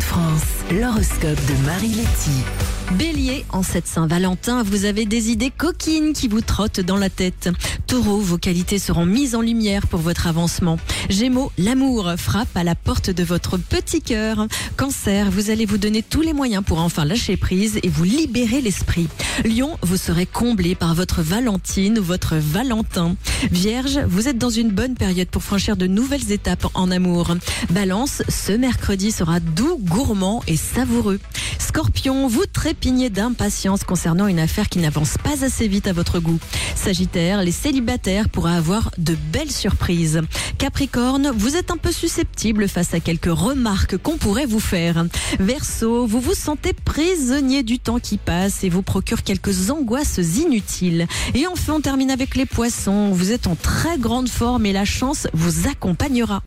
France, 0.00 0.42
l'horoscope 0.70 1.38
de 1.46 1.66
Marie 1.66 1.94
Letty. 1.94 2.67
Bélier, 2.92 3.44
en 3.50 3.62
cette 3.62 3.86
Saint-Valentin, 3.86 4.62
vous 4.62 4.86
avez 4.86 5.04
des 5.04 5.30
idées 5.30 5.50
coquines 5.50 6.14
qui 6.14 6.26
vous 6.26 6.40
trottent 6.40 6.80
dans 6.80 6.96
la 6.96 7.10
tête. 7.10 7.50
Taureau, 7.86 8.18
vos 8.18 8.38
qualités 8.38 8.78
seront 8.78 9.04
mises 9.04 9.34
en 9.34 9.42
lumière 9.42 9.86
pour 9.86 10.00
votre 10.00 10.26
avancement. 10.26 10.78
Gémeaux, 11.10 11.52
l'amour 11.58 12.12
frappe 12.16 12.56
à 12.56 12.64
la 12.64 12.74
porte 12.74 13.10
de 13.10 13.22
votre 13.22 13.58
petit 13.58 14.00
cœur. 14.00 14.46
Cancer, 14.76 15.30
vous 15.30 15.50
allez 15.50 15.66
vous 15.66 15.76
donner 15.76 16.02
tous 16.02 16.22
les 16.22 16.32
moyens 16.32 16.64
pour 16.64 16.78
enfin 16.78 17.04
lâcher 17.04 17.36
prise 17.36 17.78
et 17.82 17.88
vous 17.88 18.04
libérer 18.04 18.62
l'esprit. 18.62 19.08
Lion, 19.44 19.76
vous 19.82 19.98
serez 19.98 20.24
comblé 20.26 20.74
par 20.74 20.94
votre 20.94 21.20
Valentine 21.20 21.98
ou 21.98 22.02
votre 22.02 22.36
Valentin. 22.36 23.16
Vierge, 23.50 23.98
vous 24.08 24.28
êtes 24.28 24.38
dans 24.38 24.50
une 24.50 24.70
bonne 24.70 24.94
période 24.94 25.28
pour 25.28 25.42
franchir 25.42 25.76
de 25.76 25.86
nouvelles 25.86 26.32
étapes 26.32 26.66
en 26.72 26.90
amour. 26.90 27.34
Balance, 27.70 28.22
ce 28.28 28.52
mercredi 28.52 29.12
sera 29.12 29.40
doux, 29.40 29.78
gourmand 29.78 30.42
et 30.46 30.56
savoureux. 30.56 31.20
Scorpion, 31.58 32.28
vous 32.28 32.46
trépignez 32.46 33.10
d'impatience 33.10 33.84
concernant 33.84 34.26
une 34.26 34.38
affaire 34.38 34.68
qui 34.68 34.78
n'avance 34.78 35.16
pas 35.18 35.44
assez 35.44 35.68
vite 35.68 35.86
à 35.86 35.92
votre 35.92 36.18
goût. 36.20 36.38
Sagittaire, 36.74 37.42
les 37.42 37.52
célibataires 37.52 38.28
pourraient 38.28 38.56
avoir 38.56 38.90
de 38.98 39.16
belles 39.32 39.50
surprises. 39.50 40.22
Capricorne, 40.58 41.30
vous 41.34 41.56
êtes 41.56 41.70
un 41.70 41.76
peu 41.76 41.92
susceptible 41.92 42.68
face 42.68 42.94
à 42.94 43.00
quelques 43.00 43.26
remarques 43.26 43.96
qu'on 43.96 44.16
pourrait 44.16 44.46
vous 44.46 44.60
faire. 44.60 45.04
Verseau, 45.38 46.06
vous 46.06 46.20
vous 46.20 46.34
sentez 46.34 46.72
prisonnier 46.72 47.62
du 47.62 47.78
temps 47.78 47.98
qui 47.98 48.18
passe 48.18 48.64
et 48.64 48.68
vous 48.68 48.82
procure 48.82 49.22
quelques 49.22 49.70
angoisses 49.70 50.18
inutiles. 50.18 51.06
Et 51.34 51.46
enfin, 51.46 51.74
on 51.74 51.80
termine 51.80 52.10
avec 52.10 52.36
les 52.36 52.46
poissons. 52.46 53.10
Vous 53.10 53.32
êtes 53.32 53.46
en 53.46 53.56
très 53.56 53.98
grande 53.98 54.28
forme 54.28 54.66
et 54.66 54.72
la 54.72 54.84
chance 54.84 55.26
vous 55.32 55.68
accompagnera. 55.68 56.36